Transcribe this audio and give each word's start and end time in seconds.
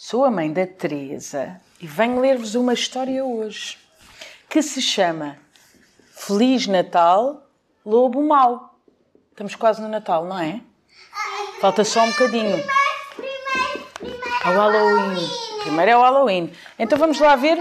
Sou 0.00 0.24
a 0.24 0.30
mãe 0.30 0.52
da 0.52 0.64
Teresa 0.64 1.60
e 1.80 1.86
venho 1.88 2.20
ler-vos 2.20 2.54
uma 2.54 2.72
história 2.72 3.24
hoje 3.24 3.76
que 4.48 4.62
se 4.62 4.80
chama 4.80 5.36
Feliz 6.12 6.68
Natal, 6.68 7.42
Lobo 7.84 8.22
Mau. 8.22 8.78
Estamos 9.32 9.56
quase 9.56 9.82
no 9.82 9.88
Natal, 9.88 10.24
não 10.24 10.38
é? 10.38 10.60
Falta 11.60 11.82
só 11.82 12.04
um 12.04 12.12
bocadinho. 12.12 12.64
Ao 14.44 14.52
Halloween. 14.52 15.16
Primeiro 15.62 15.90
é 15.90 15.96
o 15.96 16.02
Halloween. 16.02 16.52
Então 16.78 16.96
vamos 16.96 17.18
lá 17.18 17.34
ver, 17.34 17.60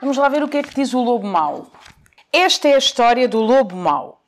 vamos 0.00 0.16
lá 0.16 0.28
ver 0.28 0.42
o 0.42 0.48
que 0.48 0.56
é 0.56 0.64
que 0.64 0.74
diz 0.74 0.92
o 0.92 1.00
Lobo 1.00 1.28
Mau. 1.28 1.70
Esta 2.32 2.66
é 2.66 2.74
a 2.74 2.78
história 2.78 3.28
do 3.28 3.38
Lobo 3.38 3.76
Mau, 3.76 4.24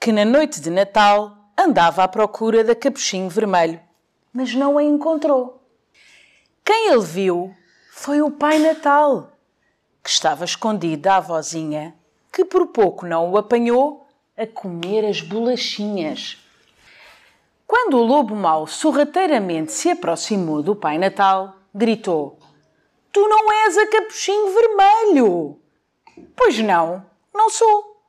que 0.00 0.10
na 0.10 0.24
noite 0.24 0.58
de 0.58 0.70
Natal 0.70 1.36
andava 1.54 2.02
à 2.02 2.08
procura 2.08 2.64
da 2.64 2.74
Capuchinho 2.74 3.28
Vermelho, 3.28 3.78
mas 4.32 4.54
não 4.54 4.78
a 4.78 4.82
encontrou. 4.82 5.63
Quem 6.64 6.88
ele 6.88 7.02
viu 7.02 7.54
foi 7.90 8.22
o 8.22 8.30
Pai 8.30 8.58
Natal, 8.58 9.32
que 10.02 10.08
estava 10.08 10.46
escondido 10.46 11.02
da 11.02 11.16
avózinha, 11.16 11.94
que 12.32 12.42
por 12.42 12.68
pouco 12.68 13.04
não 13.04 13.30
o 13.30 13.36
apanhou 13.36 14.08
a 14.34 14.46
comer 14.46 15.04
as 15.04 15.20
bolachinhas. 15.20 16.38
Quando 17.66 17.98
o 17.98 18.02
lobo 18.02 18.34
mau 18.34 18.66
sorrateiramente 18.66 19.72
se 19.72 19.90
aproximou 19.90 20.62
do 20.62 20.74
Pai 20.74 20.96
Natal, 20.96 21.54
gritou: 21.74 22.38
Tu 23.12 23.20
não 23.28 23.52
és 23.66 23.76
a 23.76 23.86
Capuchinho 23.86 24.54
Vermelho! 24.54 25.60
Pois 26.34 26.58
não, 26.60 27.04
não 27.34 27.50
sou, 27.50 28.00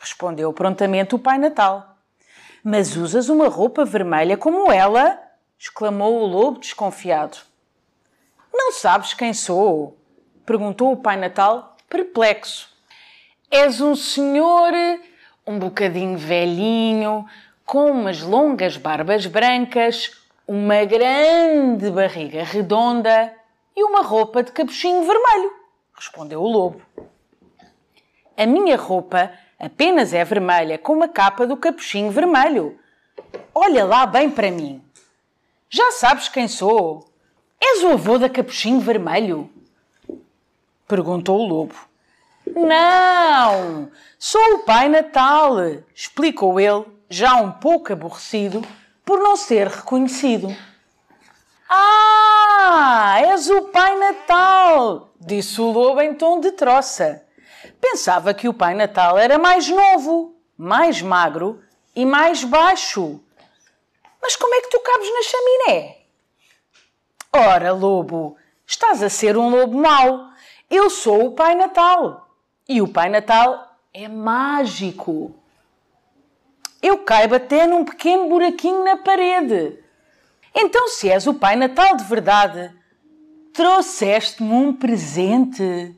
respondeu 0.00 0.52
prontamente 0.52 1.14
o 1.14 1.18
Pai 1.18 1.38
Natal. 1.38 1.96
Mas 2.64 2.96
usas 2.96 3.28
uma 3.28 3.48
roupa 3.48 3.84
vermelha 3.84 4.36
como 4.36 4.72
ela? 4.72 5.16
exclamou 5.56 6.22
o 6.22 6.26
lobo 6.26 6.58
desconfiado. 6.58 7.49
Não 8.52 8.72
sabes 8.72 9.14
quem 9.14 9.32
sou? 9.32 9.96
perguntou 10.44 10.92
o 10.92 10.96
Pai 10.96 11.16
Natal, 11.16 11.76
perplexo. 11.88 12.68
És 13.50 13.80
um 13.80 13.94
senhor 13.94 14.72
um 15.46 15.58
bocadinho 15.58 16.16
velhinho, 16.16 17.26
com 17.64 17.90
umas 17.90 18.20
longas 18.20 18.76
barbas 18.76 19.26
brancas, 19.26 20.12
uma 20.46 20.84
grande 20.84 21.90
barriga 21.90 22.44
redonda 22.44 23.34
e 23.76 23.84
uma 23.84 24.02
roupa 24.02 24.42
de 24.42 24.52
capuchinho 24.52 25.04
vermelho, 25.04 25.52
respondeu 25.94 26.42
o 26.42 26.48
lobo. 26.48 26.82
A 28.36 28.46
minha 28.46 28.76
roupa 28.76 29.32
apenas 29.58 30.14
é 30.14 30.24
vermelha 30.24 30.78
com 30.78 31.02
a 31.02 31.08
capa 31.08 31.46
do 31.46 31.56
capuchinho 31.56 32.10
vermelho. 32.10 32.78
Olha 33.54 33.84
lá 33.84 34.06
bem 34.06 34.30
para 34.30 34.50
mim. 34.50 34.82
Já 35.68 35.92
sabes 35.92 36.28
quem 36.28 36.48
sou? 36.48 37.09
És 37.60 37.82
o 37.82 37.88
avô 37.90 38.18
da 38.18 38.28
Capuchinho 38.28 38.80
Vermelho? 38.80 39.50
Perguntou 40.88 41.38
o 41.38 41.46
lobo. 41.46 41.74
Não, 42.46 43.90
sou 44.18 44.54
o 44.54 44.58
Pai 44.60 44.88
Natal, 44.88 45.56
explicou 45.94 46.58
ele, 46.58 46.84
já 47.08 47.36
um 47.36 47.52
pouco 47.52 47.92
aborrecido 47.92 48.62
por 49.04 49.20
não 49.20 49.36
ser 49.36 49.68
reconhecido. 49.68 50.48
Ah, 51.68 53.16
és 53.20 53.48
o 53.48 53.62
Pai 53.66 53.96
Natal, 53.96 55.10
disse 55.20 55.60
o 55.60 55.70
lobo 55.70 56.00
em 56.00 56.14
tom 56.14 56.40
de 56.40 56.50
troça. 56.52 57.24
Pensava 57.80 58.34
que 58.34 58.48
o 58.48 58.54
Pai 58.54 58.74
Natal 58.74 59.16
era 59.16 59.38
mais 59.38 59.68
novo, 59.68 60.34
mais 60.56 61.00
magro 61.00 61.62
e 61.94 62.04
mais 62.04 62.42
baixo. 62.42 63.20
Mas 64.20 64.34
como 64.34 64.54
é 64.54 64.60
que 64.62 64.70
tu 64.70 64.80
cabes 64.80 65.12
na 65.12 65.22
chaminé? 65.22 65.99
Ora, 67.32 67.72
lobo, 67.72 68.36
estás 68.66 69.04
a 69.04 69.08
ser 69.08 69.36
um 69.36 69.50
lobo 69.50 69.78
mau. 69.78 70.30
Eu 70.68 70.90
sou 70.90 71.26
o 71.26 71.32
Pai 71.32 71.54
Natal. 71.54 72.28
E 72.68 72.82
o 72.82 72.88
Pai 72.88 73.08
Natal 73.08 73.76
é 73.94 74.08
mágico. 74.08 75.34
Eu 76.82 76.98
caibo 76.98 77.36
até 77.36 77.68
num 77.68 77.84
pequeno 77.84 78.28
buraquinho 78.28 78.84
na 78.84 78.96
parede. 78.96 79.78
Então, 80.52 80.88
se 80.88 81.08
és 81.08 81.28
o 81.28 81.34
Pai 81.34 81.54
Natal 81.54 81.96
de 81.96 82.04
verdade, 82.04 82.74
trouxeste-me 83.52 84.52
um 84.52 84.72
presente? 84.72 85.94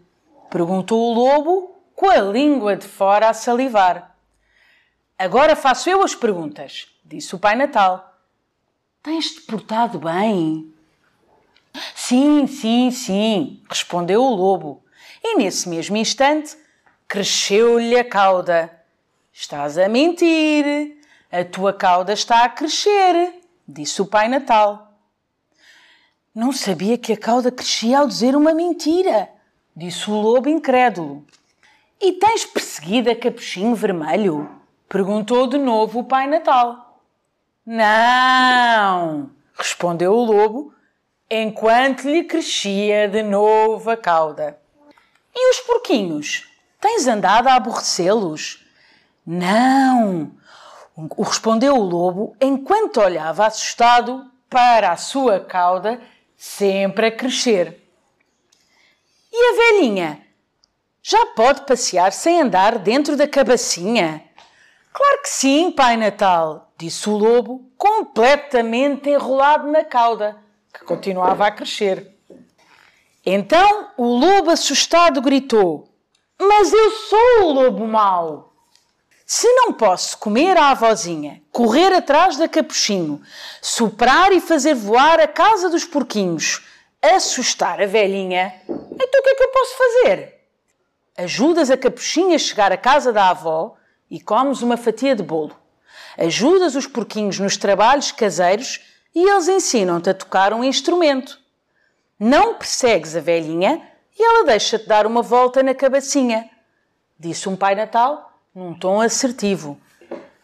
Perguntou 0.50 1.00
o 1.00 1.14
lobo, 1.14 1.76
com 1.94 2.10
a 2.10 2.18
língua 2.18 2.76
de 2.76 2.86
fora 2.86 3.30
a 3.30 3.34
salivar. 3.34 4.14
Agora 5.18 5.56
faço 5.56 5.88
eu 5.88 6.02
as 6.02 6.14
perguntas, 6.14 6.88
disse 7.02 7.34
o 7.34 7.38
Pai 7.38 7.54
Natal. 7.54 8.18
Tens-te 9.02 9.40
portado 9.42 9.98
bem? 9.98 10.71
Sim, 11.94 12.46
sim, 12.46 12.90
sim, 12.90 13.62
respondeu 13.68 14.22
o 14.22 14.34
lobo. 14.34 14.82
E 15.22 15.36
nesse 15.36 15.68
mesmo 15.68 15.96
instante 15.96 16.56
cresceu-lhe 17.08 17.98
a 17.98 18.04
cauda. 18.04 18.70
Estás 19.32 19.78
a 19.78 19.88
mentir. 19.88 20.98
A 21.30 21.44
tua 21.44 21.72
cauda 21.72 22.12
está 22.12 22.44
a 22.44 22.48
crescer, 22.48 23.40
disse 23.66 24.02
o 24.02 24.06
Pai 24.06 24.28
Natal. 24.28 24.92
Não 26.34 26.52
sabia 26.52 26.98
que 26.98 27.12
a 27.12 27.16
cauda 27.16 27.50
crescia 27.50 28.00
ao 28.00 28.06
dizer 28.06 28.36
uma 28.36 28.52
mentira, 28.52 29.30
disse 29.74 30.10
o 30.10 30.14
lobo 30.14 30.48
incrédulo. 30.48 31.26
E 31.98 32.12
tens 32.12 32.44
perseguido 32.44 33.10
a 33.10 33.16
Capuchinho 33.16 33.74
Vermelho? 33.74 34.50
perguntou 34.88 35.46
de 35.46 35.56
novo 35.56 36.00
o 36.00 36.04
Pai 36.04 36.26
Natal. 36.26 37.00
Não, 37.64 39.30
respondeu 39.56 40.12
o 40.12 40.24
lobo 40.24 40.74
enquanto 41.34 42.02
lhe 42.02 42.24
crescia 42.24 43.08
de 43.08 43.22
novo 43.22 43.90
a 43.90 43.96
cauda. 43.96 44.58
E 45.34 45.50
os 45.50 45.60
porquinhos? 45.60 46.46
Tens 46.78 47.06
andado 47.06 47.48
a 47.48 47.54
aborrecê-los? 47.54 48.62
Não, 49.24 50.32
respondeu 51.18 51.76
o 51.76 51.84
lobo 51.84 52.36
enquanto 52.38 53.00
olhava 53.00 53.46
assustado 53.46 54.30
para 54.50 54.92
a 54.92 54.96
sua 54.98 55.40
cauda 55.40 56.02
sempre 56.36 57.06
a 57.06 57.12
crescer. 57.12 57.80
E 59.32 59.36
a 59.36 59.56
velhinha? 59.56 60.26
Já 61.02 61.24
pode 61.34 61.64
passear 61.64 62.12
sem 62.12 62.42
andar 62.42 62.78
dentro 62.78 63.16
da 63.16 63.26
cabacinha? 63.26 64.22
Claro 64.92 65.22
que 65.22 65.30
sim, 65.30 65.70
Pai 65.70 65.96
Natal, 65.96 66.70
disse 66.76 67.08
o 67.08 67.16
lobo, 67.16 67.72
completamente 67.78 69.08
enrolado 69.08 69.70
na 69.70 69.82
cauda 69.82 70.41
que 70.72 70.84
continuava 70.84 71.46
a 71.46 71.50
crescer. 71.50 72.16
Então 73.24 73.90
o 73.96 74.04
lobo 74.04 74.50
assustado 74.50 75.20
gritou: 75.20 75.88
Mas 76.38 76.72
eu 76.72 76.90
sou 76.90 77.42
o 77.42 77.52
lobo 77.52 77.86
mau! 77.86 78.52
Se 79.24 79.50
não 79.54 79.72
posso 79.72 80.18
comer 80.18 80.56
a 80.56 80.70
avózinha, 80.70 81.40
correr 81.50 81.92
atrás 81.92 82.36
da 82.36 82.48
capuchinho, 82.48 83.22
soprar 83.62 84.32
e 84.32 84.40
fazer 84.40 84.74
voar 84.74 85.20
a 85.20 85.28
casa 85.28 85.70
dos 85.70 85.84
porquinhos, 85.84 86.66
assustar 87.00 87.80
a 87.80 87.86
velhinha, 87.86 88.52
então 88.68 89.20
o 89.20 89.22
que 89.22 89.30
é 89.30 89.34
que 89.34 89.42
eu 89.42 89.48
posso 89.48 89.76
fazer? 89.78 90.34
Ajudas 91.16 91.70
a 91.70 91.76
capuchinha 91.76 92.36
a 92.36 92.38
chegar 92.38 92.72
à 92.72 92.76
casa 92.76 93.12
da 93.12 93.30
avó 93.30 93.76
e 94.10 94.20
comes 94.20 94.60
uma 94.60 94.76
fatia 94.76 95.14
de 95.14 95.22
bolo. 95.22 95.56
Ajudas 96.18 96.74
os 96.74 96.86
porquinhos 96.86 97.38
nos 97.38 97.56
trabalhos 97.56 98.12
caseiros 98.12 98.80
e 99.14 99.28
eles 99.28 99.48
ensinam-te 99.48 100.10
a 100.10 100.14
tocar 100.14 100.52
um 100.52 100.64
instrumento. 100.64 101.40
Não 102.18 102.54
persegues 102.54 103.16
a 103.16 103.20
velhinha 103.20 103.82
e 104.18 104.22
ela 104.22 104.46
deixa-te 104.46 104.86
dar 104.86 105.06
uma 105.06 105.22
volta 105.22 105.62
na 105.62 105.74
cabacinha, 105.74 106.48
disse 107.18 107.48
um 107.48 107.56
Pai 107.56 107.74
Natal 107.74 108.32
num 108.54 108.74
tom 108.74 109.00
assertivo. 109.00 109.80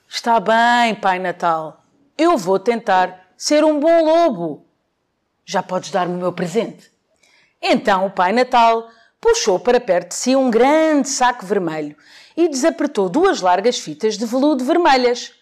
Está 0.09 0.41
bem, 0.41 0.95
Pai 0.95 1.19
Natal, 1.19 1.85
eu 2.17 2.37
vou 2.37 2.59
tentar 2.59 3.29
ser 3.37 3.65
um 3.65 3.79
bom 3.79 4.05
lobo. 4.05 4.67
Já 5.45 5.63
podes 5.63 5.91
dar-me 5.91 6.15
o 6.15 6.19
meu 6.19 6.33
presente. 6.33 6.91
Então 7.61 8.07
o 8.07 8.11
Pai 8.11 8.33
Natal 8.33 8.89
puxou 9.21 9.59
para 9.59 9.81
perto 9.81 10.09
de 10.09 10.15
si 10.15 10.37
um 10.37 10.51
grande 10.51 11.09
saco 11.09 11.45
vermelho 11.45 11.97
e 12.37 12.49
desapertou 12.49 13.09
duas 13.09 13.41
largas 13.41 13.79
fitas 13.79 14.17
de 14.17 14.25
veludo 14.25 14.65
vermelhas. 14.65 15.33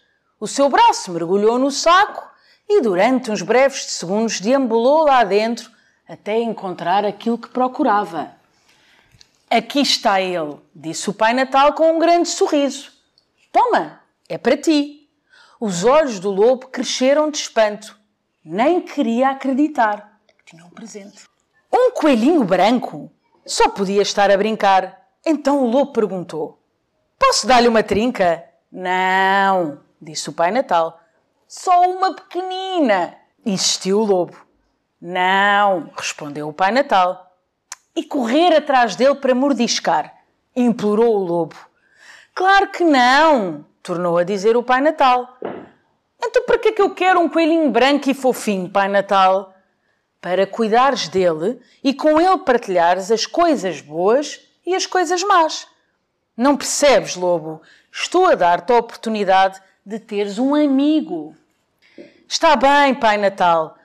O 0.40 0.46
seu 0.46 0.69
braço 0.69 1.12
mergulhou 1.12 1.58
no 1.58 1.70
saco 1.70 2.25
e 2.68 2.80
durante 2.80 3.30
uns 3.30 3.42
breves 3.42 3.84
segundos 3.92 4.40
deambulou 4.40 5.04
lá 5.04 5.24
dentro 5.24 5.70
até 6.08 6.38
encontrar 6.38 7.04
aquilo 7.04 7.38
que 7.38 7.48
procurava. 7.48 8.32
Aqui 9.48 9.80
está 9.80 10.20
ele, 10.20 10.58
disse 10.74 11.08
o 11.08 11.14
Pai 11.14 11.32
Natal 11.32 11.72
com 11.72 11.96
um 11.96 11.98
grande 11.98 12.28
sorriso. 12.28 12.92
Toma, 13.52 14.00
é 14.28 14.36
para 14.36 14.56
ti. 14.56 15.08
Os 15.60 15.84
olhos 15.84 16.18
do 16.18 16.30
lobo 16.30 16.66
cresceram 16.68 17.30
de 17.30 17.38
espanto. 17.38 17.96
Nem 18.44 18.80
queria 18.80 19.30
acreditar 19.30 20.16
tinha 20.46 20.64
um 20.64 20.70
presente. 20.70 21.28
Um 21.72 21.90
coelhinho 21.90 22.44
branco? 22.44 23.10
Só 23.44 23.68
podia 23.68 24.00
estar 24.00 24.30
a 24.30 24.36
brincar. 24.36 25.08
Então 25.24 25.62
o 25.62 25.68
lobo 25.68 25.92
perguntou: 25.92 26.62
Posso 27.18 27.46
dar-lhe 27.46 27.66
uma 27.66 27.82
trinca? 27.82 28.44
Não, 28.70 29.80
disse 30.00 30.30
o 30.30 30.32
Pai 30.32 30.52
Natal. 30.52 31.00
Só 31.48 31.82
uma 31.82 32.12
pequenina, 32.12 33.16
insistiu 33.44 34.00
o 34.00 34.04
lobo. 34.04 34.37
Não, 35.00 35.90
respondeu 35.96 36.48
o 36.48 36.52
Pai 36.52 36.72
Natal. 36.72 37.37
E 37.94 38.02
correr 38.02 38.52
atrás 38.56 38.96
dele 38.96 39.14
para 39.14 39.34
mordiscar, 39.34 40.12
implorou 40.56 41.16
o 41.16 41.25
lobo. 41.25 41.56
Claro 42.34 42.69
que 42.69 42.82
não, 42.82 43.64
tornou 43.81 44.19
a 44.19 44.25
dizer 44.25 44.56
o 44.56 44.62
Pai 44.62 44.81
Natal. 44.81 45.38
Então 46.20 46.44
para 46.44 46.58
que 46.58 46.69
é 46.69 46.72
que 46.72 46.82
eu 46.82 46.90
quero 46.90 47.20
um 47.20 47.28
coelhinho 47.28 47.70
branco 47.70 48.10
e 48.10 48.14
fofinho, 48.14 48.69
Pai 48.69 48.88
Natal? 48.88 49.54
Para 50.20 50.49
cuidares 50.49 51.08
dele 51.08 51.60
e 51.82 51.94
com 51.94 52.20
ele 52.20 52.38
partilhares 52.38 53.12
as 53.12 53.25
coisas 53.25 53.81
boas 53.81 54.40
e 54.66 54.75
as 54.75 54.84
coisas 54.84 55.22
más. 55.22 55.69
Não 56.37 56.56
percebes, 56.56 57.14
lobo? 57.14 57.62
Estou 57.92 58.26
a 58.26 58.34
dar-te 58.34 58.72
a 58.72 58.78
oportunidade 58.78 59.62
de 59.87 60.00
teres 60.00 60.37
um 60.37 60.53
amigo. 60.53 61.33
Está 62.29 62.56
bem, 62.56 62.93
Pai 62.93 63.17
Natal. 63.17 63.79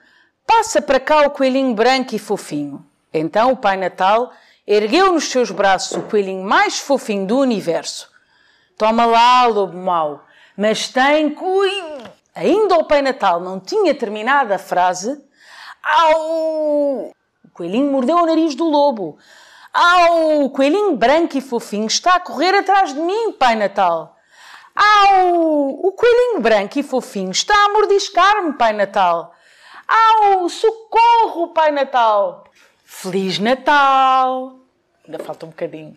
Passa 0.44 0.82
para 0.82 0.98
cá 0.98 1.24
o 1.24 1.30
coelhinho 1.30 1.72
branco 1.76 2.16
e 2.16 2.18
fofinho. 2.18 2.84
Então 3.14 3.52
o 3.52 3.56
Pai 3.56 3.76
Natal 3.76 4.32
ergueu 4.66 5.12
nos 5.12 5.28
seus 5.28 5.52
braços 5.52 5.96
o 5.96 6.02
coelhinho 6.02 6.42
mais 6.42 6.80
fofinho 6.80 7.24
do 7.24 7.38
universo. 7.38 8.10
Toma 8.76 9.06
lá, 9.06 9.46
lobo 9.46 9.78
mau, 9.78 10.24
mas 10.56 10.88
tem 10.88 11.30
cuidado. 11.30 12.10
Ainda 12.34 12.78
o 12.78 12.84
Pai 12.84 13.00
Natal 13.00 13.38
não 13.38 13.60
tinha 13.60 13.94
terminado 13.94 14.52
a 14.52 14.58
frase. 14.58 15.24
Au! 15.84 17.12
O 17.44 17.50
coelhinho 17.52 17.92
mordeu 17.92 18.16
o 18.16 18.26
nariz 18.26 18.56
do 18.56 18.64
lobo. 18.64 19.18
Au! 19.72 20.46
O 20.46 20.50
coelhinho 20.50 20.96
branco 20.96 21.38
e 21.38 21.40
fofinho 21.40 21.86
está 21.86 22.16
a 22.16 22.20
correr 22.20 22.56
atrás 22.56 22.92
de 22.92 23.00
mim, 23.00 23.32
Pai 23.32 23.54
Natal. 23.54 24.16
Au! 24.74 25.86
O 25.86 25.92
coelhinho 25.92 26.40
branco 26.40 26.78
e 26.78 26.82
fofinho 26.82 27.30
está 27.30 27.54
a 27.54 27.68
mordiscar-me, 27.72 28.54
Pai 28.54 28.72
Natal. 28.72 29.34
Au! 29.86 30.48
Socorro, 30.48 31.48
Pai 31.48 31.70
Natal! 31.70 32.44
Feliz 32.84 33.38
Natal! 33.38 34.58
Ainda 35.04 35.18
falta 35.18 35.46
um 35.46 35.50
bocadinho. 35.50 35.96